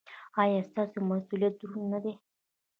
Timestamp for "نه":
1.93-1.99